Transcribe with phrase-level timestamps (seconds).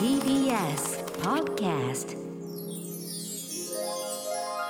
[0.00, 2.16] TBS Podcast.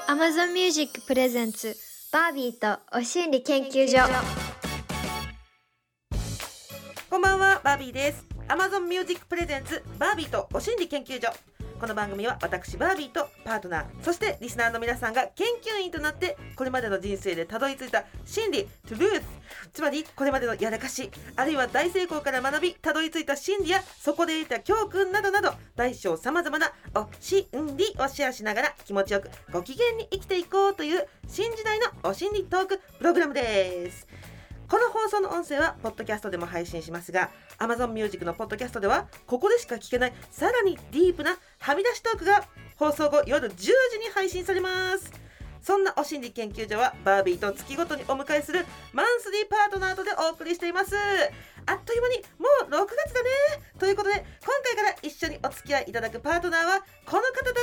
[0.09, 1.77] Amazon Music プレゼンツ
[2.13, 3.99] バービーとお心理研究所
[7.09, 11.33] こんばんはバービーです Amazon Music プレゼンツバービーとお心理研究所
[11.81, 19.23] この番組は私バービーとパートナーそしてリスナーの皆さんが研究員となってこれまでの人生でたどり着いた真理トゥルース
[19.73, 27.47] つまりこれまでのやらかしあるいは大成功から学びたどり着いた真理やそこで得た教訓などなど大小さまざまなお心
[27.79, 34.07] 理をシェアしながら気持ちよくご機嫌に生きていこうという新時代のお心理トークプログラムです。
[34.71, 42.45] この放送の音声はポッドキャストでも配信しますが Amazon Music のポッドキャストではここでしか聞けないさらにディープなはみ出しトークが
[42.77, 45.13] 放送後夜10時に配信されます。
[45.63, 50.97] そんなお心理研究所はバービーと月ごとにお迎えするマンスリーパートナーとでお送りしています。
[51.67, 53.29] あっという間にもう6月だね。
[53.79, 54.25] ということで今
[54.65, 57.61] 回から一緒にお付き合いいただくパートナーはこの方だぜ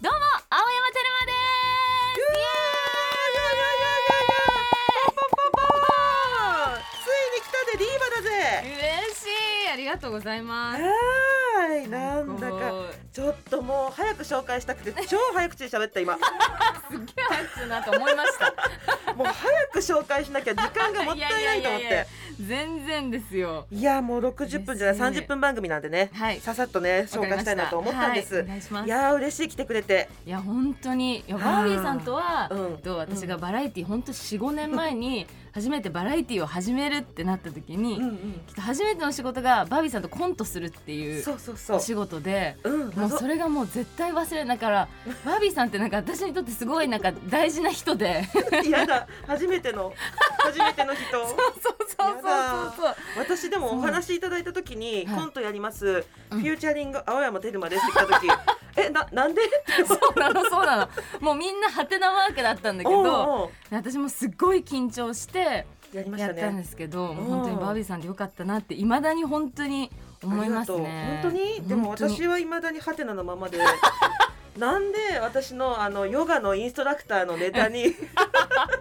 [0.00, 1.39] どうも青山テルマです。
[8.40, 9.26] 嬉し
[9.66, 10.82] いありがとうございます。
[10.82, 11.88] はい。
[11.88, 12.72] なんだか
[13.12, 16.16] ちょっともう早く紹介したくて 超早口で喋った今。
[16.16, 16.20] も
[16.90, 18.46] すっげえ早口だなと思いました。
[19.12, 22.06] う早く紹介しなきゃ時間がもったいないと思って。
[22.40, 23.66] 全然ですよ。
[23.70, 25.24] いやもう60分じゃない嬉しい。
[25.24, 26.40] 30分番組なんでね、はい。
[26.40, 28.44] ささっとね紹介したいなと思ったんです、はい
[28.86, 30.08] いやー嬉しい来てくれて。
[30.26, 31.24] いや本当に。
[31.28, 32.78] バービーさんとは、うん。
[32.78, 38.16] と私がバラエティ本当四五年前に 初めてバラエティを始めるってなった時に、うんうん。
[38.46, 41.76] きっと初めての仕事がバービーさんとコントするっていうそうそうそう。
[41.78, 42.56] お仕事で。
[42.64, 44.88] うんもうそれがもう絶対忘れないから
[45.24, 48.28] バービーさんってなんか私にとってすごいなんか大事な人で。
[48.68, 49.92] やだ初めての
[50.38, 51.02] 初めての人。
[51.10, 52.72] そうそうそうそう。
[52.76, 55.20] そう私でもお話いただいた時にはい。
[55.20, 56.40] コントやります、うん。
[56.40, 58.28] フューチャリング青山テルマですって来た時
[58.86, 59.42] えな なんで？
[59.86, 60.88] そうなのそうなの。
[61.20, 69.90] もうみんなハテナマークだったんだけど私もすっごい緊張してやりましたやったんでねすけど、本当にバービーさんでよかったなっていまだに本当に
[70.22, 71.20] 思いますね。
[71.22, 71.60] 本当に？
[71.66, 73.58] でも私はいまだにハテナのままで
[74.58, 77.94] なんで私のあのヨガのインストラクターのネタに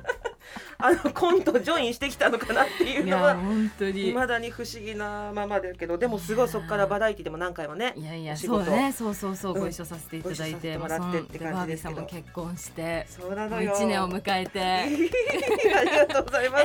[0.77, 4.09] あのコントジョインしてきたのかなっていうのは本当に。
[4.09, 8.93] いまだに不思議なままだけどでもすごいそこからバラエティでも何回もねいやいやそうね。
[8.95, 9.59] そうそうそう、うん。
[9.61, 12.03] ご一緒させていただいてもらってって感じですけど。
[12.03, 13.73] 結婚してそうなのよ。
[13.73, 14.59] 1年を迎えて。
[15.75, 16.59] ありがとうございま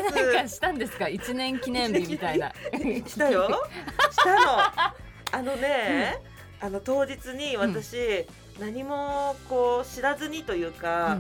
[0.49, 0.55] す。
[0.57, 2.53] したんですか？1年記念日みたいな。
[3.07, 3.67] したよ。
[4.11, 4.95] したの。
[5.33, 6.23] あのね、
[6.61, 8.27] あの当日に私、
[8.61, 11.19] 何もこう知らずにというか、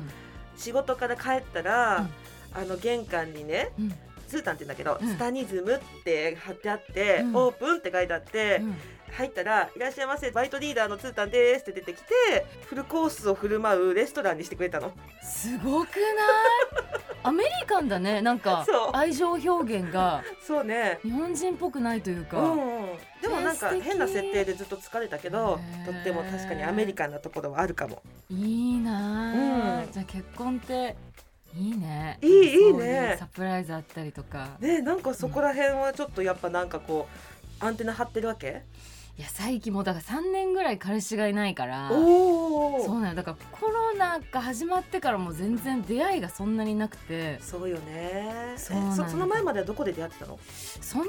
[0.56, 2.08] 仕事から帰ったら、
[2.54, 3.84] あの玄関にねうん。
[3.86, 3.94] うん
[4.26, 5.14] ツータンって言うんだけど、うん。
[5.14, 7.36] スタニズムって貼ってあって、うん。
[7.36, 8.74] オープンって書いてあって、うん。
[9.16, 14.92] 入ったら「いらっしゃいませバイトリーダーのツータンです」って出てきてフルコースを振る舞うレストランにしてくれたの。
[15.22, 16.02] すごくな
[16.90, 17.04] い？
[17.22, 18.20] アメリカンだね。
[18.20, 20.22] なんか愛情表現が。
[20.42, 20.98] そうね。
[21.02, 28.02] 日本人っぽくないというか、うんうん、でもなんか変な設定でずっと疲れたけどとっても確かにアメリカンなところはあるかも。
[28.28, 29.92] いいなあ、うん。
[29.92, 30.96] じゃあ結婚って
[31.56, 32.18] いいね。
[32.22, 33.12] いいいいね。
[33.16, 34.56] うサプライズあったりとか。
[34.60, 37.08] ねなんかそこら辺はちょっとやっぱなんかこ
[37.60, 38.62] うアンテナ張ってるわけ？
[39.16, 47.38] いや最近もうだから3年ぐらい彼氏がいないからおおそうなのだからコロナが始まってからもう全然出会いがそんなになくて。
[47.40, 48.54] そうよね。
[48.56, 48.74] そ
[49.16, 50.36] の前まではどこで出会ってたの？
[50.80, 51.04] その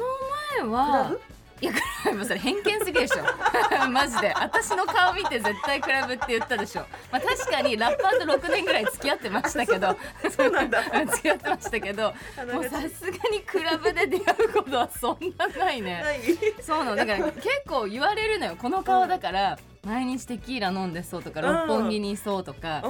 [0.60, 1.20] 前はブ？
[1.62, 3.24] いやクラブそれ偏見すぎるでしょ。
[3.90, 4.34] マジで。
[4.36, 9.96] 私の顔見て絶対クラブって言ったでしょ、まあ、確かにラッパーと6年ぐらい付き合ってましたけど。
[10.36, 10.84] そうなんだ。
[11.08, 12.14] 付き合ってましたけど。
[12.54, 16.02] もうさすがにクラブで出会うことはそんなないね。
[16.02, 16.20] ない？
[16.62, 16.96] そうなの。
[16.98, 18.56] だから結構言われるのよ。
[18.58, 21.68] この顔だから毎日テキーラ飲んでそうとかうん。
[21.68, 22.84] 六本木にいそうとか。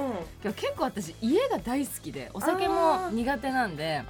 [0.43, 0.53] うん。
[0.53, 4.01] 結構私家が大好きでお酒も苦手なんで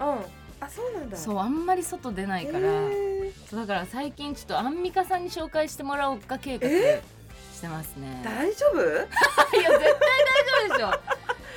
[0.59, 1.17] あそうなんだ。
[1.17, 2.59] そうあんまり外出ないから。
[2.59, 3.31] へー。
[3.49, 7.01] そうだから最近ちょっとアンミカさんに紹介してもらおうか計画え？
[7.53, 8.21] してますね。
[8.24, 8.81] 大丈夫？
[8.81, 8.83] い
[9.63, 9.94] や絶対大丈
[10.65, 10.88] 夫でしょ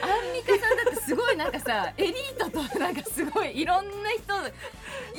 [0.02, 4.18] アンミカさんだってすごいなんかさ エリートとなんかすごいいろんな人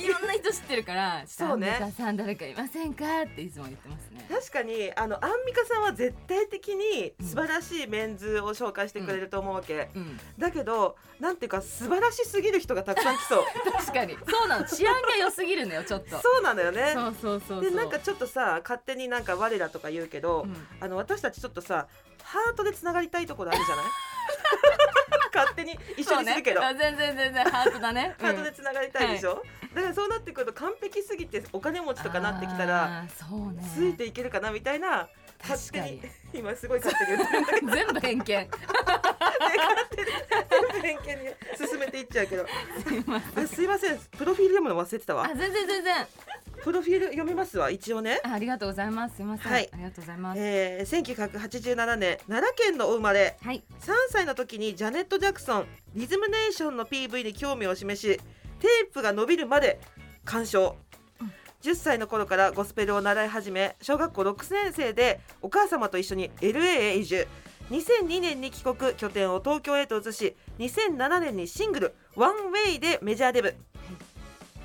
[0.02, 1.70] いろんな人知ってるからそうね。
[1.72, 4.26] アンミカさん誰かいませんかっていつも言ってますね。
[4.30, 10.18] 確かにあのアンミカさんは絶対的に素晴らしいメンズを紹介してくれると思うわけ、うん。
[10.38, 13.44] だけどなんていうか素晴らしすぎる人がたくさん来そう。
[13.72, 14.16] 確かに。
[14.28, 14.64] そうなの。
[14.66, 16.18] 治安が良すぎるのよちょっと。
[16.20, 16.92] そうなのよね。
[16.94, 17.70] そうそうそうそう。
[17.70, 20.66] でなんかちょっとさ勝手になんか我らとか言うけど、うん。
[20.80, 21.88] あの私たちちょっとさ
[22.22, 23.84] ハートでつながりたいところあるじゃない？
[25.32, 26.66] 勝手に一緒にするけど、ね。
[26.66, 28.14] あ全然全然ハートだね。
[28.20, 29.42] ハート でつながりたいでしょ、
[29.74, 33.08] だからそうなってくると完璧すぎてお金持ちとかなってきたらね。
[33.74, 35.08] ついていけるかなみたいな
[35.42, 35.98] 勝手に。
[36.00, 37.42] 確かに今すごい勝手に言ってる。
[37.42, 38.48] んだけど全部偏見全
[40.72, 42.46] 部偏見に進めていっちゃうけど。
[42.86, 43.44] すいません。
[43.44, 43.98] あすいません。
[43.98, 45.24] プロフィール読むの忘れてたわ。
[45.24, 46.06] あ全然全然
[46.62, 48.20] プロフィール読みますわ一応ね。
[48.24, 49.16] あありがとうございます。
[49.16, 49.68] すいません、はい。
[49.72, 50.40] ありがとうございます。
[50.40, 53.36] えー、1987年奈良県のお生まれ。
[53.42, 53.62] はい。
[53.80, 58.20] 3歳の時にジャネット・ジャクソンリズムネーションの PV に興味を示し
[58.60, 59.80] テープが伸びるまで
[60.24, 60.76] 鑑賞。
[61.20, 61.32] うん。
[61.62, 67.26] 10歳の頃からゴスペルを習い始め小学校6年生でお母様と一緒に LA へ移住。
[67.70, 73.54] 2002年に帰国拠点を東京へと移し2007年にシングル「One Way」でメジャーデビュー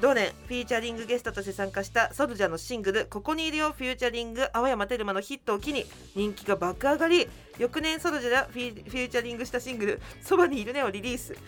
[0.01, 7.27] 同年フィーチャリングゲストとして参加したソルジャーのシングル「ここにいるよ」フューチャリング青山テルマのヒットを機に人気が爆上がり
[7.57, 11.33] 翌年ソルジャーがフィーチャリングしたシングル「そばにいるね」をリリース。
[11.33, 11.39] はい。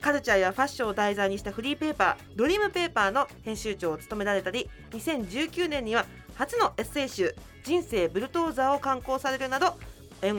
[0.00, 6.06] カルチャーやファッションを題材にしたフリーペーパー「ドリームペーパー」の編集長を務められたり2019年には
[6.36, 9.76] 初のエッセイ集「人生ブルトーザー」を刊行されるなど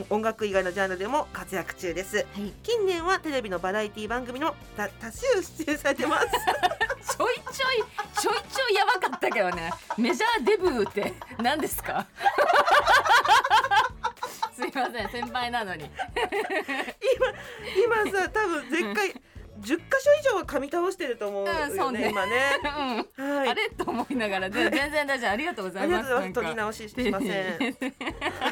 [0.09, 2.17] 音楽以外のジャンルでも活躍中です。
[2.17, 2.25] はい。
[2.63, 6.27] 近年はテレビのバラエティ番組の多多数出演されてます
[7.57, 7.83] ちょい
[8.21, 9.71] ちょいちょいやばかったけどね。
[9.98, 12.06] メジャーデビューって何ですか？
[14.56, 15.89] すいません先輩なのに。
[17.83, 19.13] 今さ多分絶対10
[19.63, 22.09] 箇所以上は噛み倒してると思うよね,、うんそうね。
[22.09, 22.59] 今ね。
[23.18, 23.38] うん。
[23.38, 23.50] はい。
[23.50, 23.69] あれ？
[23.71, 24.50] と思いながら。
[24.51, 25.31] で全然大丈夫。
[25.31, 26.42] ありがとうござありがいますとうございます。
[26.42, 27.57] 取り直ししません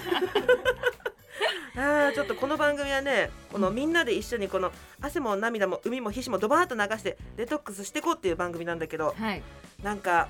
[1.78, 9.42] あーちょっとこの番組はねこのみんなで一緒にこの汗も涙も海も皮脂もドバーッと流してデトックスしていこうっていう番組なんだけどはい。
[9.84, 10.30] なんか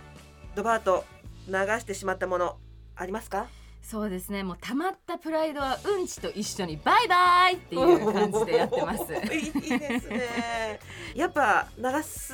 [0.55, 1.05] ドバーッと
[1.47, 2.57] 流してしまったもの
[2.95, 3.47] ありますか？
[3.83, 4.41] そうですね。
[4.41, 9.03] もう溜まったプライドはうんちと一緒にバイバイっていう感じでやってます。
[9.31, 10.79] いいですね。
[11.13, 12.33] やっぱ流す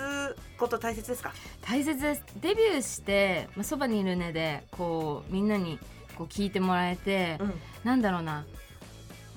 [0.57, 1.33] こと大切ですか？
[1.61, 2.23] 大切です。
[2.39, 5.77] デビューして「まあ、そばにいるね」でこうみんなに
[6.17, 7.61] こう聞いてもらえて、うん。
[7.83, 8.45] なんだろうな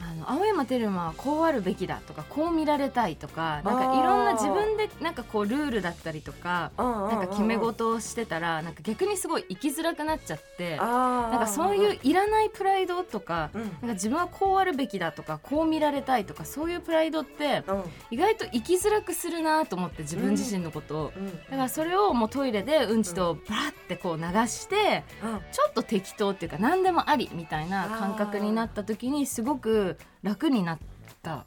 [0.01, 13.63] あの青山テルマはこうあるべきだとかこう見られたいとかなんかいろんな自分でなんかこうルールだったりとかななんか決め事をしてたらなんか逆にすごい生きづらくなっちゃってななんかそういういらないプライドとかうん。
[13.63, 17.83] なんか自分はこうあるべきだとかこう見られたいとかそういうプライドってうん。
[18.11, 21.13] 意外と生きづらくするなと思って自分自身のことを。
[21.17, 21.27] うん。
[21.27, 25.41] だからそれをもうトイレでうんちとバラってこう流してうん。
[25.53, 29.84] ちょっと適当っていうか何でもありみたいな感覚になった時にすごく
[30.23, 30.79] 楽になっ
[31.23, 31.45] た。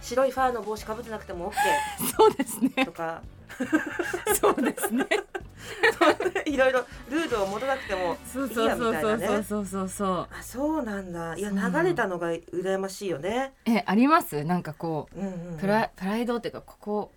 [0.00, 1.54] 白いファーの帽子かぶってなくても OK
[2.16, 2.84] そうですね。
[2.84, 3.22] とか。
[4.40, 5.06] そうですね。
[6.46, 9.26] いろいろルールを戻らなくてもいいやみたいなね。
[9.26, 10.28] そうそうそうそう。
[10.30, 11.36] あそうなんだ。
[11.36, 14.44] いや流れたのが羨ましいよね、えあります？
[14.44, 15.58] なんかこうんうんううん。
[15.58, 17.10] プラプライドっていうかここ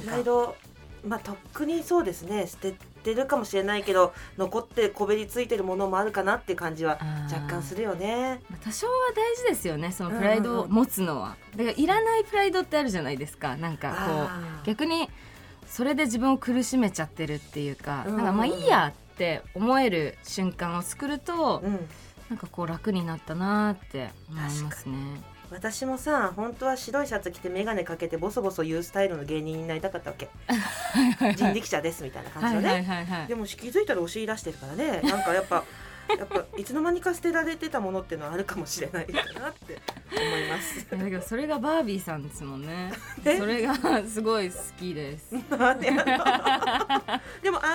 [0.00, 0.12] プか。
[0.12, 0.54] ライド。
[1.04, 2.46] まあとっくにそうですね。
[2.46, 2.74] 捨て
[3.14, 6.98] てるかもしれないけど残ってこべりついてるものもあるかなって感じは
[7.32, 8.40] 若干するよね。
[8.50, 13.56] まあ多少は大事ですよねそのプライドを持つのは、だからいらないプライドってあるじゃないですか。
[13.56, 14.28] なんかこ
[14.62, 15.08] う逆に
[15.66, 21.88] それで自分を苦しめちゃってるっていうか、うんなんかまあいいやって思える瞬間を作ると、うん。
[22.28, 24.94] なんかこう楽になったなーって思いますね。
[25.50, 30.28] 私もさ本当は白いシャツ着て眼鏡かけてボソボソ言うスタイルの芸人になりたかったわけ。
[31.36, 35.00] 人力車ですみたいな感じのね、はいはいでも気づいたらお尻出してるからね。
[35.02, 35.64] なんかやっぱ
[36.16, 39.78] やっぱいつの間にか捨てられてたものっていうのはあるかもしれないかなって
[40.10, 40.86] 思います。
[40.90, 42.92] だけどそれがバービーさんですもんね。
[43.24, 43.38] え？
[43.38, 43.74] それが
[44.06, 45.32] すごい好きです。
[45.40, 45.70] でもア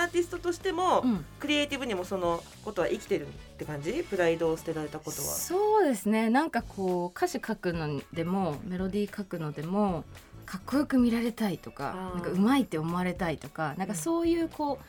[0.04, 4.04] ーティストとしても、うん、クリエイティブにもそのことは生きてるって感じ？
[4.04, 5.28] プライドを捨てられたことは。
[5.28, 10.04] そうですねなんかこう歌詞書くのでもメロディー書くのでも
[10.44, 14.84] かっこよく見られたいとかなんかうまいって思われたいとかなんかそういうこう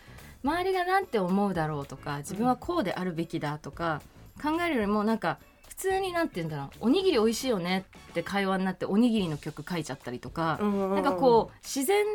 [0.45, 4.01] 周りがなんて思うだろうとか自分はこうであるべきだとか
[4.41, 12.05] 考えるよりもなんか普通になんて言うんだろうおにぎり美味しいよねって会話になっておにぎりの曲書いちゃったりとか、ななんかこう自然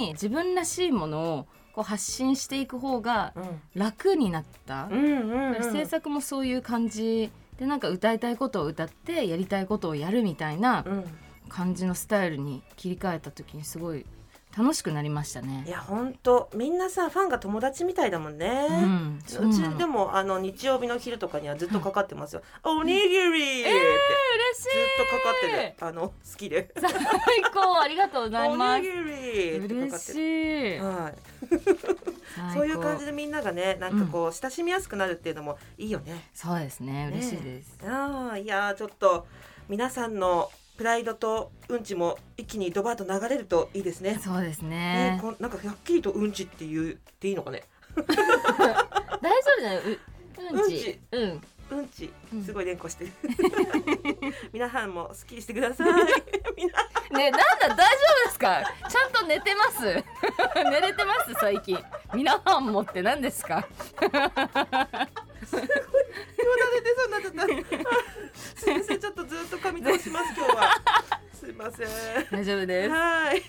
[0.00, 3.60] に自分らしいものをこう発信していく方がうん。
[3.74, 4.88] 楽になった。
[5.72, 11.04] 制作もそういう感じでなんか歌いたいことを歌ってやりたいことをやるみたいなうん。
[11.48, 14.04] 感じのスタイルに切り替えた時にすごい
[14.56, 15.64] 楽しくなりましたいね。
[15.68, 18.66] や本当みんなさファンが友達みたいだもんね。
[18.70, 22.42] うん、そううちでもあの日曜日の昼とかにはずっとかかってますよ。
[22.64, 26.70] おにぎりってずっ嬉しいとかかっててあの好きで。
[26.74, 26.90] 最
[27.52, 29.98] 高ありがとうございますおにぎり嬉。
[29.98, 30.14] し
[30.76, 31.14] いはい。
[32.54, 36.28] そういう感じでみんながねなんかこう親しみやすくなるっていうのもいいよね。
[36.34, 39.26] そうですね嬉しいです、ああいやーちょっと
[39.68, 44.20] 皆さんのプライドとうんちも一気にドバーッと流れるといいですね。
[44.22, 45.16] そうですね。
[45.16, 47.64] ねこんなんかはっきりとうんちって言っていいのかね。
[47.98, 48.14] 大丈
[49.58, 51.00] 夫だよううんち。
[51.10, 53.04] うんうんすごい連呼して。
[53.04, 53.12] る
[54.52, 55.88] 皆さんもすっきりしてください。
[57.14, 58.62] ねなんだ大丈夫ですか？
[58.88, 59.84] ちゃんと寝てます。
[60.70, 61.78] 寝れてます最近。
[62.14, 63.56] 皆さんもって何ですか？
[63.56, 63.62] よ
[64.00, 64.08] だ
[66.74, 68.60] れ出そうになっちゃった。
[68.60, 70.70] すいませんちょっとずっと噛み通します今日は。
[71.34, 71.88] すいません。
[72.30, 72.90] 大丈夫です。
[72.90, 73.42] はい。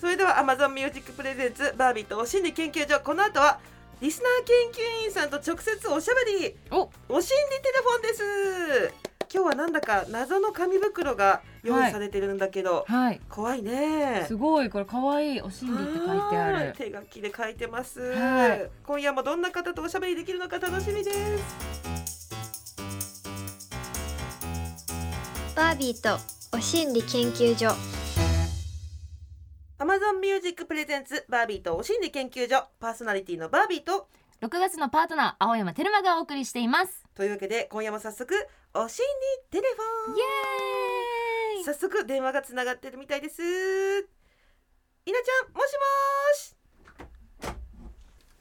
[0.00, 3.00] それでは Amazon Music プレゼンツバービーとお心理研究所。
[3.00, 3.58] この後は
[4.02, 4.44] リスナー
[4.74, 6.56] 研究員さんと直接おしゃべり。
[6.72, 6.90] お。
[7.08, 8.08] お心理テレフォンで
[8.88, 8.94] す。
[9.32, 13.20] 今日はなんだか謎の紙袋が用意されてるんだけど、はい。
[13.28, 14.24] 怖いね。
[14.26, 14.68] すごい。
[14.70, 16.66] これ可愛いお心理って書いてあはい。
[16.66, 18.68] る手書きで書いてます、はい。
[18.84, 21.18] 今夜もどんな方とおしゃべりできるのか楽しみです。
[25.54, 26.18] バービーと
[26.56, 27.72] お心理研究所
[30.02, 32.64] Amazon Music プレゼンツバービーとお心理研究所。
[32.80, 34.08] パーソナリティのバービーと。
[34.40, 37.04] 6月のパートナー青山テルマがお送りしています。
[37.14, 38.34] というわけで今夜も早速
[38.74, 39.06] お心
[39.52, 40.16] 理テレフォン。
[40.16, 41.64] イエーイ。
[41.64, 43.40] 早速電話がつながってるみたいです。
[43.42, 43.46] 稲
[45.22, 46.56] ちゃんもしもーし。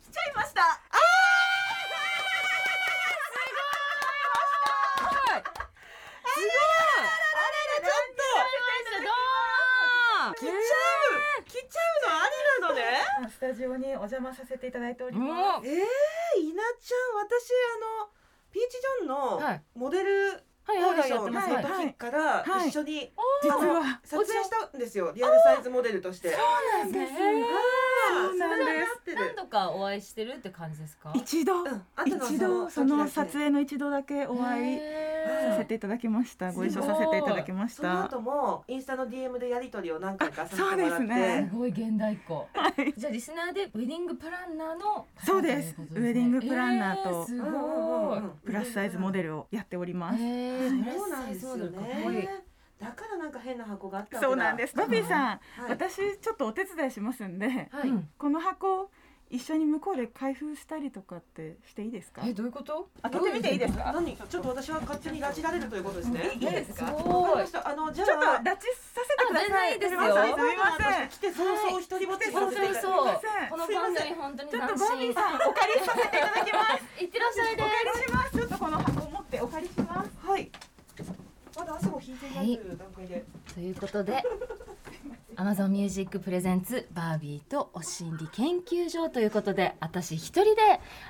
[0.02, 0.62] 来ちゃいました。
[6.24, 6.50] すごい。
[6.50, 7.06] あら
[7.78, 8.22] らちょっと
[10.34, 10.50] 来ちゃ
[11.10, 11.11] う
[11.62, 12.18] 来ちゃうの？
[12.18, 13.30] ありなのね？
[13.30, 15.30] スタジオにお邪魔させていただいております。
[15.30, 18.10] もえー、稲ちゃん私あの
[18.52, 19.62] ピーチジョンのはい。
[19.76, 22.70] モデルはいオーディションの時からはい。
[22.70, 23.12] 一緒に
[23.44, 25.12] 実は撮影したんですよ。
[25.16, 26.30] リアルサイズモデルとして。
[26.30, 26.40] そう
[26.80, 27.14] なんです。
[27.14, 29.12] そうなんです。
[29.12, 31.12] す何度かお会いしてるって感じですか？
[31.16, 31.66] 一度、
[32.06, 32.70] 一度。
[32.70, 34.80] その撮影の一度だけお会い
[35.26, 36.52] させていただきました。
[36.52, 38.04] ご一緒させていただきましそのた。
[38.06, 41.48] 後もインスタの DM でやり取りを何回かさせてもあそうらって、ですね。
[41.50, 42.94] すごい現代っ子はい。
[42.98, 45.76] じゃあリスナーでウェディングプランナーのそうです。
[45.80, 47.28] ウェディングプランナーと
[48.44, 50.22] プラスサイズモデルをやっております。
[50.22, 52.44] へーそうなんですよね
[52.80, 53.40] だからなんか。
[53.40, 54.76] 変な箱があったそうなんです。
[54.76, 55.40] バビーさん、はい。
[55.70, 58.90] 私ちょっとお手伝いしますんで、はいうんこの箱
[59.32, 62.22] 一緒に向こうで開封したりとかってしていいですか？
[62.28, 62.90] えどういうこと？
[63.02, 63.92] 開けてみていいですか？
[63.96, 64.18] 何？
[64.18, 66.88] ちょっと私は勝手に拉致られるということですねいいですか？
[66.90, 66.92] あ
[67.74, 69.78] のじゃちょっとあ拉致させてください。
[69.78, 70.36] あ全然いいですよすみません。
[70.36, 71.10] すみません。
[71.10, 76.84] 来て早々一人ぼっちさせていただいてそうすいこの番組本当にちょっと斬バービ新ーさんお借りさせていただきます。
[77.04, 78.38] いってらっしゃいでお借りします。
[78.38, 80.28] ちょっとこの箱持ってお借りします。
[80.28, 80.52] はい
[81.56, 84.24] まだ汗も引いていないという段階で、ということで
[85.42, 90.62] Amazon Music プレゼンツバービーとお心理研究所ということで私一人で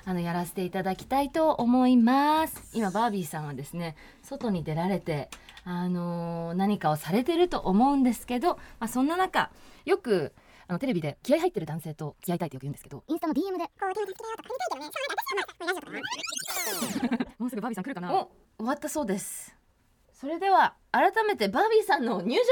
[0.06, 2.70] あのやらせていただきたいと思います。
[2.72, 5.28] 今バービーさんはですね外に出られて
[5.64, 9.50] あのー何かをされてると思うんですけど、まあ、そんな中
[9.84, 10.32] よく
[10.66, 15.42] あのテレビで気合入ってる男性と付き合いたいってよく言うんですけどインスタの DM でこういうの好きだよとか見たいけどね。
[15.60, 19.61] そうラジオかねもうすぐバービーさん来るかなお終わったそうです
[20.22, 22.44] それでは改めてバービーさんの入場で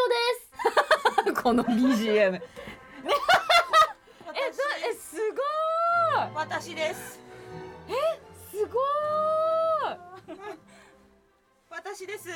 [1.29, 1.33] す。
[1.41, 2.41] この BGM えど
[4.89, 6.35] えすごーい。
[6.35, 7.21] 私です。
[8.50, 9.99] すごーい。
[11.71, 12.29] 私です。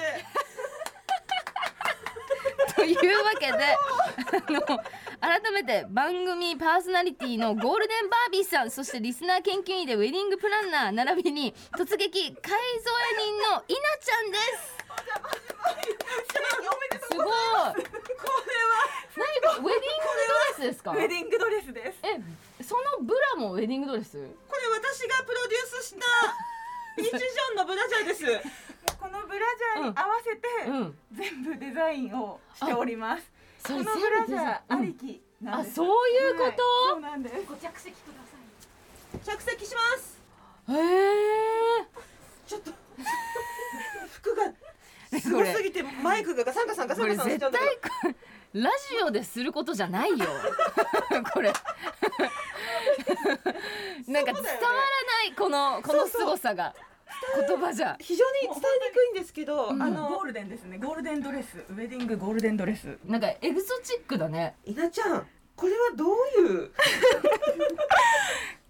[2.76, 3.76] というわけであ
[4.53, 4.61] の
[5.21, 12.53] 改めて番組パーソナリティのゴールデンバービーさんそしてリスナー研究員でウェディングプランナー並びに突撃改
[12.85, 14.74] 造人の稲ちゃんです
[16.14, 17.26] すごい。
[17.26, 17.75] これは
[19.16, 20.90] 何これウェディングドレスですか？
[20.92, 21.99] ウェディングドレスです。
[22.02, 22.21] え
[22.62, 24.12] そのブラもウェディングドレス？
[24.49, 26.00] これ私がプロデュースした
[26.97, 28.25] ピーチジョンのブラジャーです。
[28.99, 30.99] このブラジャーに合わせて、うん。
[31.12, 33.30] 全部デザインをしております。
[33.66, 35.73] そこのブラジャーありきなんです。
[35.73, 36.44] あそういうこと？
[36.44, 36.56] はい
[36.92, 37.35] そうなんです。
[39.25, 40.18] 着席します。
[40.68, 41.85] へえ
[42.47, 42.73] ちょっと
[44.12, 44.52] 服が
[45.21, 48.09] すごすぎてマイクがガサンガサンガサンガサンしこれ絶ちゃうんだけど対こ
[48.54, 50.26] れラジオですることじゃないよ。
[51.35, 51.52] これ。
[54.06, 56.73] なんか伝わらないこのこの凄さが。
[57.49, 57.97] 言葉じゃ。
[58.00, 58.61] 非常に伝えに
[58.94, 59.83] くいんですけど、うん。
[59.83, 60.78] あのゴールデンですね。
[60.78, 62.99] ゴールデンドレス、ウェディングゴールデンドレス。
[63.04, 64.54] なんかエグゾチックだね。
[64.64, 66.71] 稲ちゃんこれはどういう？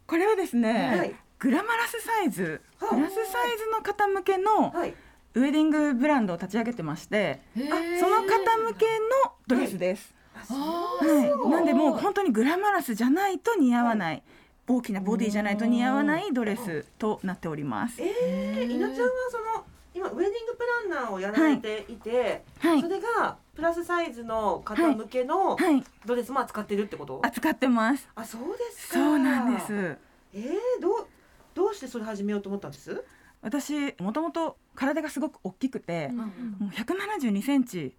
[0.07, 1.15] これはですね、はい。
[1.39, 4.95] グラマラスサイズ、プはいラスサイズの方向けのはい
[5.35, 8.87] ウェディングブランドを立ち上げてまして、へその方向け
[9.27, 10.15] のドレスです。
[10.49, 14.23] あはい、なんでもう本当にグラマラスじゃないと似合わない、
[14.69, 18.01] 大きなボディじゃないと似合わないドレスとなっております。
[18.01, 22.81] えー、稲ちゃんはその今ウェディングプランナーをやられていて、はい。
[22.81, 28.09] それがプラスサイズの方向けのはい、ドレスも扱ってるってこと、扱ってます。
[28.15, 28.95] あそうですか。
[28.95, 29.97] そうなんです。
[30.35, 31.07] えー、どう
[31.55, 33.05] どうしてそれ始めようと思ったんです？
[33.45, 36.25] 私もともと体がすごく大きくて、うんも
[36.63, 37.95] う172センチ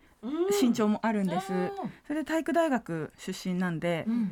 [0.62, 1.72] 身長もあるんです、あ
[2.08, 4.32] それで体育大学出身なんでー、うん。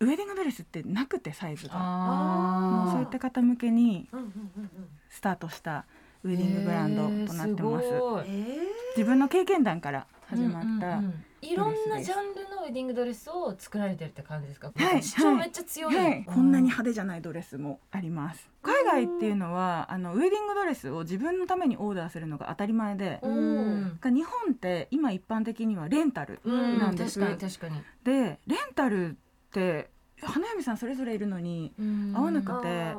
[0.00, 2.88] ウェディングドレスってなくてサイズが。
[2.92, 4.70] そういった方向けにうんうんうんうん。
[5.08, 5.86] スタートした
[6.24, 7.02] ウェディングブランド
[7.32, 8.58] となってます,、へーすえ
[8.96, 11.24] 自分の経験談から始まった、うんうんうん。
[11.40, 14.70] いろんなジャンルのウェディングドレスを作られてるって感じですか？
[14.74, 15.96] はい主張めっちゃ強い。
[15.96, 18.46] はい、こんなに派手じゃないドレスもあります
[18.84, 24.00] 海外っていうのはあのウェディングドレスを自分のためにオーダーするのが当たり前で、うん。
[24.02, 27.82] 日本って今一般的にはレンタルうん、なんです、確かに確かに。
[28.04, 29.14] でレンタルっ
[29.52, 29.90] て
[30.22, 31.72] 花嫁さんそれぞれいるのに
[32.14, 32.94] 合わなくて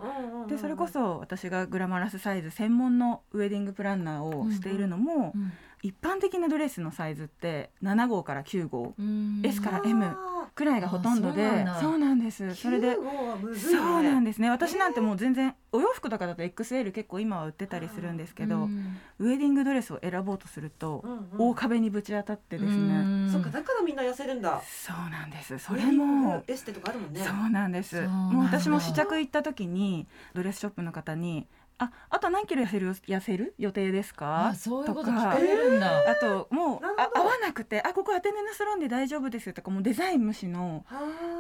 [0.48, 5.52] でそれこそ私がグラマラスサイズ専門のウェディングプランナーをしているのも、うん。
[5.84, 8.94] 一般的なドレスのサイズって7号から9号。
[9.00, 9.42] うん。
[9.44, 10.16] S から M
[10.54, 11.82] くらいがほとんどであそうなんだ。
[11.82, 12.56] そうなんです。
[12.56, 14.50] それでそうなんですね。
[14.50, 21.06] 私なんてもう全然お洋服とかだと XL 結構今は売ってたりするんですけど、うんウェディングドレスを選ぼうとすると、
[21.38, 23.30] 大壁にぶち当たってですね、うん。
[23.32, 24.62] そっかだからみんな痩せるんだ。
[24.66, 25.60] そうなんです。
[25.60, 27.22] それもエステとかあるもんね。
[27.24, 28.02] そうなんです。
[28.08, 31.48] もう私も試着行った時にドレスショップの方に
[31.84, 33.56] 「ああと何キロ痩せる痩せる？
[33.58, 34.50] 予定ですか?
[34.50, 36.12] あ」そういうこと聞かれるんだ。
[36.12, 40.86] あともうあ合わなくて「あここアテネのスロンで大丈夫です」とかもうデザイン無視の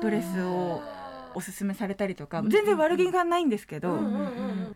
[0.01, 0.81] ドレスを
[1.33, 3.99] おすすめされたりとか全然悪気がないんですけど、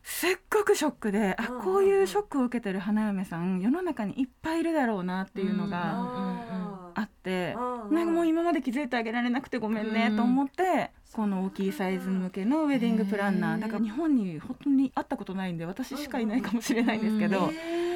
[0.03, 13.57] すっごくショックであうんこういうショックを受けてる花嫁さん世の中にいっぱいいるだろうなっていうのがああってーなんかもう今まで気づいてあげられなくてごめんねと思ってこの大きいサイズ向けのウェディングプランナへー。
[13.59, 17.49] ーだから日本に本当に会ったことないんで私しかいないかもしれないんですけど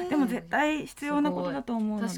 [0.08, 2.14] でも絶対必要なことだと思うので。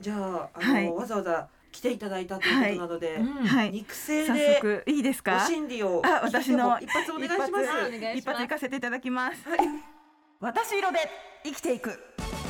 [0.00, 0.92] じゃああの、はい。
[0.92, 3.46] わざわざ来ていただいたということなので、うん。
[3.46, 3.70] はい。
[3.70, 7.50] 肉声早で速いいですおか心理をあ私の聞いても一発お願いします。
[7.50, 8.18] 一発お願いします。
[8.18, 9.48] 一発行かせていただきます。
[9.48, 9.58] はい。
[10.40, 10.98] 私色で
[11.44, 11.98] 生きていく。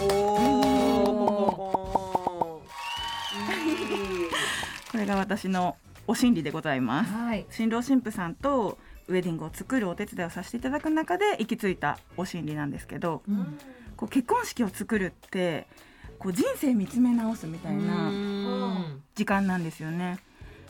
[0.01, 1.09] おお
[4.91, 5.77] これが私の
[6.07, 7.13] お心理でございます。
[7.13, 7.47] はい。
[7.51, 8.79] 新郎新婦さんと
[9.09, 13.59] ウェディングを作るお手伝いをさせていただく中で行き着いたお心理なんですけどうん。
[13.97, 15.67] こう結婚式を作るって
[16.19, 20.19] こう人生見つめ直すみたいなうん時間なんですよね。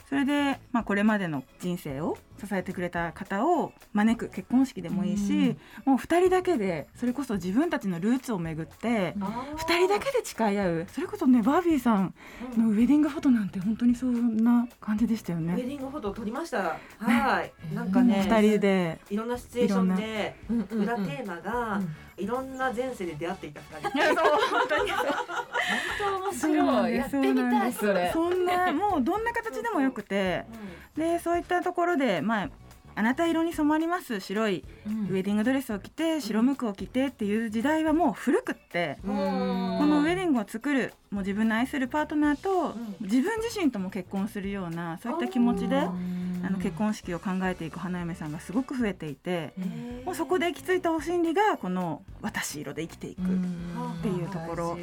[0.08, 12.14] それで、まあ、これまでの人生を支えてくれた方を招く結婚式でもいいし、もう2人だけでそれこそ自分たちのルーツをめぐって2人だけで誓い合うそれこそねバービーさん
[12.56, 15.68] のウェディングフォトなんて本当にそんな感じでしたよウェデね。
[15.74, 16.76] ィングフォト撮りました。
[16.98, 17.52] はい。
[17.74, 24.14] なんかね、2人でいろんなシチュエーションでうんうんうん裏テーマがうんいろんな前世で出会っていた二人。
[24.18, 24.98] 本当に面
[26.34, 26.94] そうなん白い。
[26.96, 28.10] やってみたいそれ。
[28.12, 30.44] そんなもうどんな形でもよくて
[30.96, 32.50] でそういったところでまあ
[32.94, 34.18] あなた色に染まります。
[34.18, 39.14] 白いウェディングドレスを着て白むくを着てっていう時代はもう古くってうん。
[39.14, 42.96] このウェディングを作るもう自分の愛するパートナーとん。
[43.00, 45.92] 自分自身とも結婚するようなそういった気持ちであ
[46.42, 49.54] あの結婚式を考えていく花嫁さんがすごく増えていて
[50.04, 53.24] もうそこで行き着いたお心理がこの私色で生きていくっ
[54.02, 54.78] ていうところ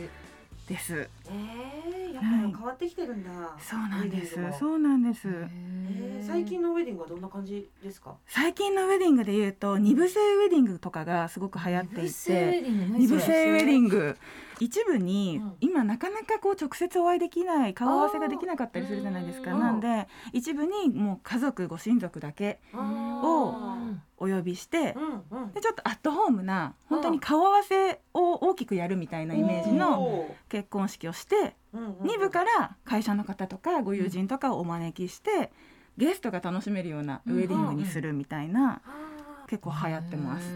[0.67, 1.07] です。
[1.27, 3.29] えー、やっぱ変わってきてるんだ。
[3.59, 4.35] そうなんです。
[4.59, 5.27] そうなんです。
[5.27, 6.27] えー。
[6.27, 8.15] 最近のウェディングはどんな感じですか？
[8.27, 14.17] 最近のウェディングで言うと二部制ウェディングとかがすごく流行っていて二二部制ウェディング。
[14.61, 15.53] 一部にうん。
[15.59, 19.53] 今なかなかこう直接お会いできない顔合わせができなかったりするじゃないですか。
[19.53, 23.77] なんで一部にもう家族ご親族だけあ
[24.17, 24.95] お呼びしてー
[25.31, 25.51] うんうん。
[25.53, 35.51] でちょっとアットホームな本当に顔合わせを大きくやるみたいなイメージのお結婚式をしてー、うんうん2部から会社の方とかご友人とかをお招きして
[35.97, 40.45] ゲストが楽しめるようなウェディングにするみたいなあ結構流行ってます。
[40.47, 40.51] は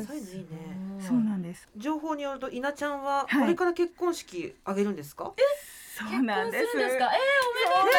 [0.00, 1.00] いそういうのいいね。
[1.00, 1.68] そうなんです。
[1.76, 5.32] 情報によると稲ちゃんははいこれから結婚式あげるんですか？
[5.98, 6.70] そうなんです。
[6.70, 7.10] するんですか？
[7.12, 7.18] え
[7.64, 7.90] そうなんで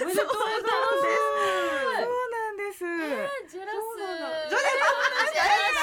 [0.00, 0.02] す。
[0.02, 1.33] おめでとうございます。
[2.74, 2.84] です。
[2.84, 2.88] ー、
[3.50, 3.78] ジェラス。
[3.78, 4.66] そうなんだジェラ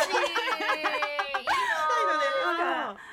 [0.03, 0.27] シーい
[1.43, 1.47] い
[1.87, 3.07] そうなんです。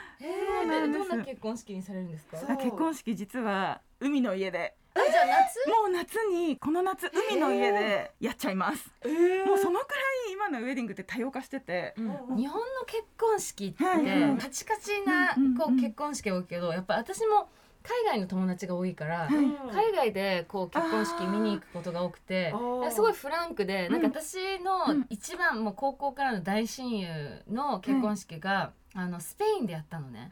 [0.66, 2.56] なえどんな結婚式にされるんですか？
[2.56, 4.74] 結婚式実は海の家で。
[4.96, 5.68] えじゃあ夏？
[5.70, 8.90] もう夏にこの夏海の家でやっちゃいます。
[9.02, 9.46] えー。
[9.46, 9.96] もうそのくら
[10.28, 11.94] い今のウェディングって多様化してて。
[11.96, 12.36] うん。
[12.36, 17.48] 日本の結婚式ってカチカチなこう結婚式が多いけどやっぱ私も
[17.88, 19.30] 海外の友達が多いからはい。
[19.72, 22.54] 海外でこう結婚式見に行くことが多くて
[22.90, 27.08] すごいフランクでなんか私のうん一番もう高校からの大親友
[27.50, 30.30] の結婚式があのスペインでやったのね。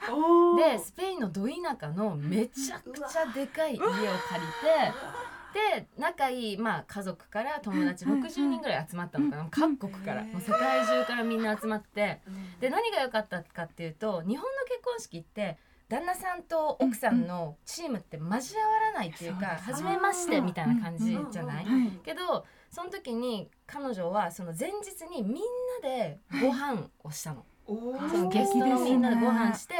[0.59, 4.09] でスペインのど田舎のめちゃくちゃでかい家を借り
[5.71, 12.21] てで仲いい、まあ、家族から友達はい60人ぐらい集まったのかな、うん各国から、うんもう世界中からみんな集まって。
[12.61, 15.57] で何が良かったかっていうと日本の結婚式って
[15.89, 21.91] 旦那さんと奥さんのチームって交わらないっていうか、初めましてみたいな感じじゃない、はい。
[22.05, 25.35] けどその時に彼女はその前日にみん
[25.83, 27.45] なでご飯をしたの。
[27.67, 29.75] そのゲストのみんなでご飯して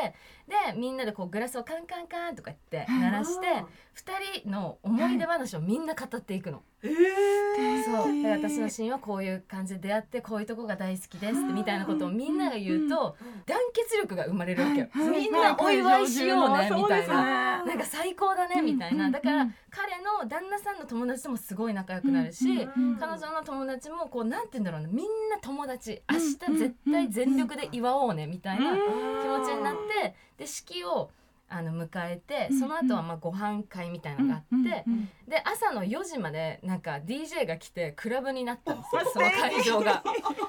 [0.49, 6.63] でみんなでこうグラスをカンカンカンとか言って鳴らして2人の思い出話をみんな語っていくの。
[6.83, 8.23] えーそう。
[8.23, 14.89] で私のシーンはこういう感じで出会ってこういうとこが大好きですみたいなことをみんなが言うと団結力が生まれるわけよ。
[14.91, 17.15] はいみんなお祝いしようねみたいな。
[17.15, 26.03] ななんか最高だねみたいな、うんだからうん彼の旦那さんの友達ともすごい仲良くなるし、うん彼女の友達もこうなんて言うんだろうなみんな友達。
[26.09, 31.11] うん明日絶対全力で祝おうねみたいな気持ちになってで式を
[31.49, 34.85] あの迎えてその後はまあご飯会みたいなのがあって
[35.29, 40.03] で朝の4時までなんか DJ が来てクラブになったんですよその会場が。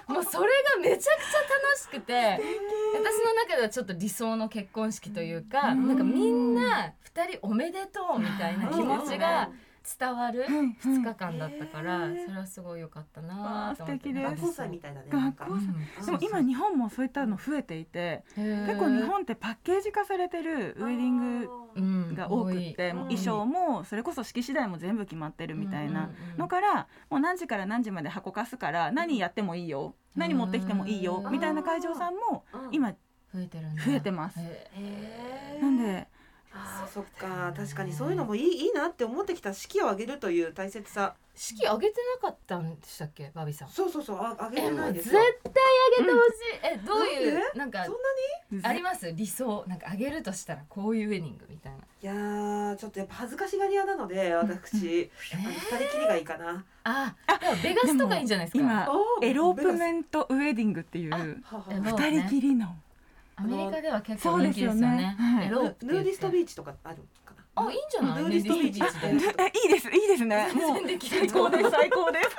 [0.07, 2.39] もうそれがめちゃくちゃ楽しくて
[2.95, 5.87] 私の中ではちょっと理想の結婚式というかうん。
[5.87, 9.49] なんかみんな2人おめでとうみたいな気持ちが
[9.99, 13.53] 伝わる2日間だったからそれはすごい良かったなと思って。
[13.53, 14.29] わあ素敵です。
[14.31, 15.61] 学校祭みたいだね学校うん
[16.05, 22.15] でも今日本もそういったの増えていて結構日本ってパッケージ化されてるウェディングうん。
[22.15, 29.95] が多くってもう衣装もそれこそ式次第も全部決まってるみたいなのからもう何時から何時まで箱貸すから何やってもいいよ。
[30.15, 31.21] 何持ってきてもいいよ。
[31.25, 34.39] うんみたいな会場さんも今増えてる増えてます。
[35.61, 36.07] なんで
[36.57, 37.53] あーそっか。
[37.55, 41.15] 確かにそういうのもいいいいなって思ってきた式を挙げるという大切さ。
[41.39, 43.29] 式上げてなかったんでしたっけ？
[43.35, 43.69] バビさん。
[43.69, 45.13] そうそうそうあ挙げてないです。
[45.13, 45.23] よ対
[45.99, 47.59] 上げてほしい、えどういうなんで？
[47.59, 47.99] なんかそんな
[48.59, 48.63] に？
[48.63, 49.13] あります？
[49.13, 49.63] 理想。
[49.67, 51.77] なんか上げるとしたらこういうウェディングみたいな。
[51.77, 55.11] いやーちょっとやっぱ恥ずかしがり屋なので私。
[55.31, 56.65] あの二人きりがいいかな。
[56.85, 58.63] あでもベガスとかいいんじゃないですか？
[58.63, 58.87] 今
[59.21, 61.43] elope ment wedding っていう
[61.83, 62.75] 二人きりの
[63.37, 64.77] アメリカでは結構人気ですよね。
[64.79, 65.15] そうですよね。
[65.17, 65.49] はい。
[65.49, 68.79] ヌーディストビーチとかあるかなあいいんじゃないヌーディストビーチ。
[68.81, 70.53] ヌーディストビーチでえいいですいいですね。
[70.53, 71.29] もう全然できない。
[71.29, 72.29] 最高です最高です。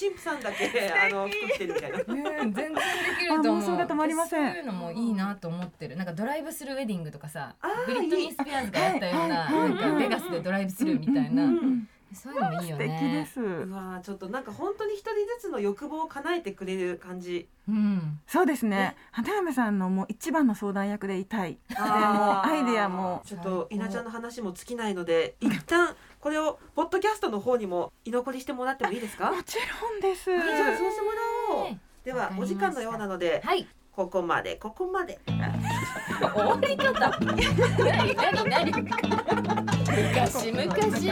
[0.00, 1.98] 神父さんだけあの服着てるみたいな。
[1.98, 2.80] ね全然で
[3.18, 3.56] きると思う。
[3.56, 4.48] あ妄想が止まりません。
[4.50, 5.96] そういうのもいいなと思ってる。
[5.96, 7.54] なんかドライブスルーウェディングとかさ
[7.86, 11.44] ブリットニー・スピアーズがやったようなはいはいなんかベガスでドライブスルーみたいな。
[11.44, 13.40] うんそういうのもいいよ素敵でねす。
[13.40, 17.48] うわーちょっとなんか本当に一人ずつの欲望を叶えてくれる感じ。
[17.68, 18.20] うん。
[18.26, 18.96] そうですね。
[19.12, 21.58] 花嫁さんのもう一番の相談役でいたい。
[21.76, 22.48] あー。
[22.50, 23.22] アイデアも。
[23.24, 29.30] ちょっと稲ちゃんの話も尽きないので一旦これをポッドキャストの方にも居残りしてもらってもいいですか？
[29.30, 30.24] もちろんです。
[30.24, 30.40] じゃ
[30.74, 31.10] あそうしても
[31.52, 31.64] らおう。
[31.64, 33.66] ねではお時間のようなのではい
[33.98, 35.18] ここまでここまで。
[35.26, 37.10] 終わり方。
[37.18, 41.10] 何何何昔昔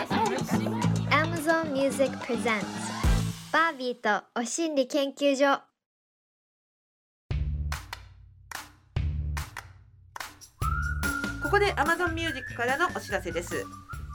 [1.10, 2.62] Amazon Music Presents
[3.52, 5.60] バービーとお心理研究所。
[11.42, 13.64] ここで Amazon Music からのお知らせです。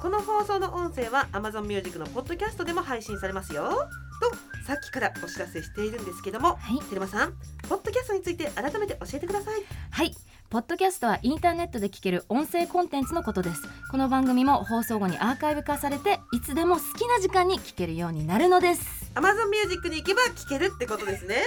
[0.01, 3.89] この放送の音声は Amazon Music のポッドキャストでも配信されますよ。
[4.21, 6.79] とさっきからお知らせしているんですけどもはい。
[6.87, 7.33] テルマさん
[7.71, 9.63] ポッドキャストについて改めて教えてください。
[9.91, 10.13] はい。
[10.49, 13.61] ポッドキャストはインターネットで聞ける音声コンテンツのことです。
[13.89, 19.09] この番組も放送後にアーカイブ化されていつでも好きな時間に聞けるようになるのです。
[19.15, 21.37] Amazon Music に行けば聞けるってことですね。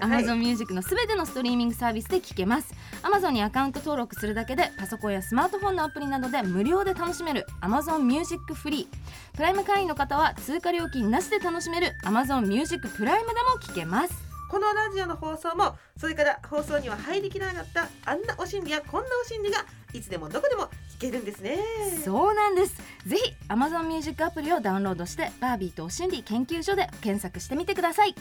[0.00, 2.74] はい、Amazon Music のすべてのストリーミングサービスで聞けます。
[3.04, 20.64] Amazon にアカウント登録するだけでパソコンやスマートフォンのアプリなどで無料で楽しめる Amazon Music フリープライム会員の方は追加料金なしで楽しめる Amazon Music プライムでも聞けますこのラジオの放送もそれから放送には入りきらなかったあんなお心理やこんなお心理がいつでもどこでも
[20.98, 21.56] 聞けるんですね。
[22.04, 22.76] そうなんです。
[23.06, 28.14] ぜひ Amazon ミュージックアプリをダウンロードしてバービーとお心理研究所で検索してみてください。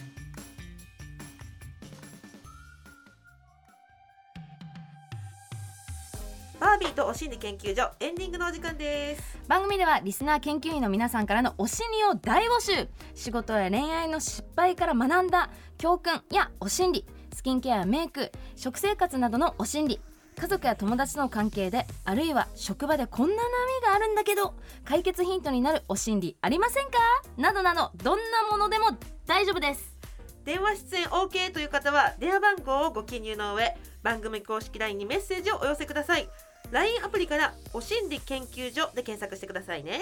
[6.72, 9.38] バービーとお心理研究所エンディングのお時間です。
[9.46, 12.88] 番組ではリスナー研究員の皆さんからのお心理を大募集。
[13.14, 20.00] 仕事や恋愛の失敗から学んだ教訓やお心理スキンケアやメイク食生活などのお心理
[20.40, 23.42] 家族や友達との関係であるいは職場でこんな波
[23.86, 24.54] があるんだけど
[24.86, 26.92] 解決ヒントになるお心理ありませんか？
[27.36, 29.98] などなどどんなものでも大丈夫です。
[30.46, 36.30] 電話出演 OK という方は電話番号をご記入の上番組公式 LINE にメッセージをお寄せください
[36.72, 40.00] LINE アプリからお心理研究所で検索してくださいね。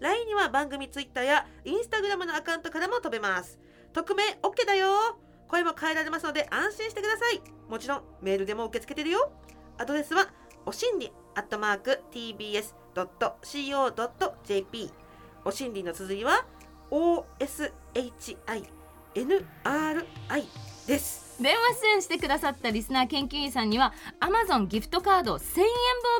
[0.00, 3.58] LINE には番組 Twitter や Instagram のアカウントからも飛べます。
[3.92, 5.18] 匿名 OK だよ。
[5.48, 7.40] 声も変えられますので安心してください。
[7.68, 9.32] もちろんメールでも受け付けてるよ。
[9.78, 10.28] アドレスは
[10.66, 12.62] お心理アットマーク tbs.co.jp
[15.44, 16.46] お心理の綴りは
[16.90, 17.24] OSHINRI
[20.86, 21.24] です。
[21.40, 25.66] 電話出演してくださったリスナー研究員さんには Amazon ギフトカード1000円分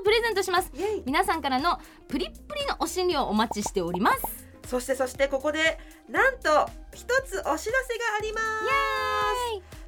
[0.00, 0.72] をプレゼントします。
[1.06, 4.44] 皆さんからのプリップリのお心理をお待ちしております。
[4.66, 7.72] そしてそしてここでなんと一つお知らせが
[8.18, 8.44] あります。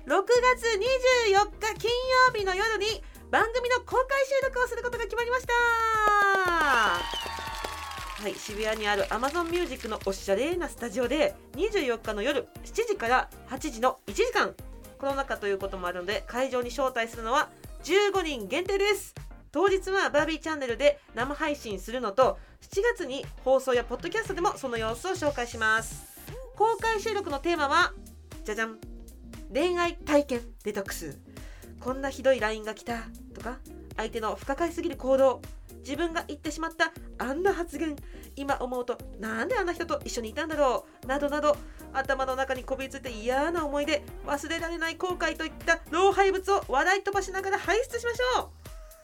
[0.07, 0.79] 6月
[1.27, 1.91] 24日金
[2.31, 7.36] 曜日の夜に番組の公開収録をすることが決まりました
[8.19, 14.55] はい渋谷にある Amazon Music のおしゃれなスタジオで24日の夜7時から8時の1時間
[14.99, 17.51] コロナ禍ということもあるので会場に招待するのは
[17.85, 19.15] 15人限定です。
[19.53, 26.07] 当日はバービーチャンネルで生配信するのと7月に放送やポッドキャストでもその様子を紹介します。
[26.57, 27.93] 公開収録のテーマは
[28.47, 28.79] じゃじゃん
[29.53, 31.21] 恋愛体験デトックス。
[31.81, 33.03] こんなひどい LINE が来た
[33.35, 33.59] とか
[33.99, 35.43] 相手の不可解すぎる行動。
[35.87, 37.95] 自分が言ってしまったあんな発言
[38.35, 41.57] 今思うとなんであんな人と一緒にいたんだろうなどなど
[41.93, 48.51] 頭の中にこびりついて嫌な思い出忘れられない後悔といった老廃物を笑い飛ばしながら輩出しましょ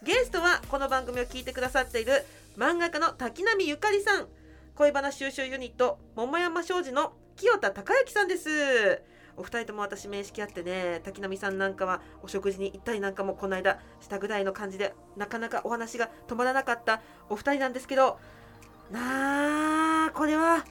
[0.03, 0.05] う。
[0.05, 2.25] ゲストはこの番組を聞いてくださっている
[2.59, 4.27] 漫画家の滝波ゆかりさん。
[4.75, 9.03] 恋バナ収集ユニット桃山商事の清田孝之さんです。
[9.37, 18.19] お二人とも私面識あってね滝波さんなんかはお食事に行ったりなんかもこの間したぐらいの感じでなかなかお話が止まらなかったお二人なんですけど
[18.91, 20.65] なあこれは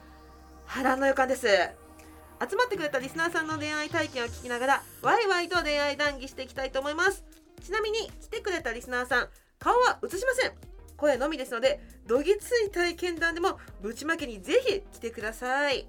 [0.66, 1.46] 波乱の予感です。
[1.46, 7.24] 集まってくれたリスナーさんの恋愛体験を聞きながらワイワイと恋愛談義していきたいと思います。
[7.62, 9.28] ちなみに来てくれたリスナーさん
[9.60, 10.52] 顔は映しません。
[10.96, 15.86] 声のみですのでどぎつい体験談でもぶちまけにぜひ来てください。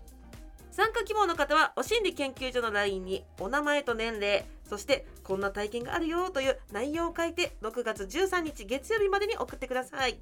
[0.73, 10.17] 参加希望の方はお心理研究所の LINE にお名前と年齢そしてこんな体験があるよという内容を書いて6月13日月曜日までに送ってください。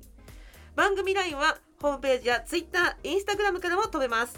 [0.76, 4.38] 番組 LINE はホームページや Twitter、Instagram からも飛べます。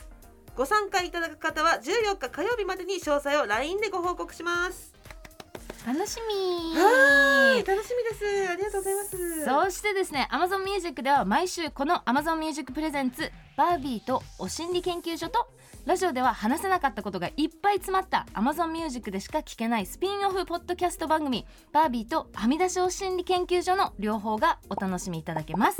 [0.56, 4.93] ご参加いただく方は14日火曜日までに詳細を LINE でご報告します。
[5.84, 6.80] 楽しみ。
[6.80, 8.52] はい楽しみです。
[8.52, 9.45] ありがとうございます。
[9.45, 15.47] そしてですね Amazon Music では毎週この Amazon Music プレゼンツバービーとお心理研究所と
[15.85, 25.79] ラジオでは話せなかったことがいっぱい詰まった Amazon Music でしか聞けないスピンオフポッドキャスト番組バービーとはみ出しお心理研究所の両方がお楽しみいただけます。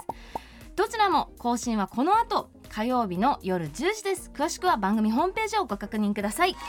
[0.75, 4.29] どちらも更新はこの後火曜日の夜10時です。
[4.33, 6.49] 詳しくは番組ホームページをご確認ください。
[6.49, 6.59] いや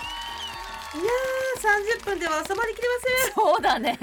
[1.58, 2.84] ー30分では収まりきれ
[3.34, 3.98] そうだね。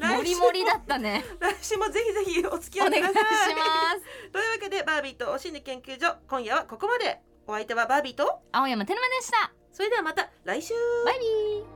[0.00, 1.24] ませんもりもりだったね。
[1.40, 3.62] 来週もぜひぜひお付き合いお願いしくださいま
[3.96, 4.30] す。
[4.30, 9.52] というわけでバービーとお心理研究所今夜はここまでお相手はバービーと青山テルマでした。
[9.72, 10.74] それではまた来週。
[11.04, 11.75] バイビー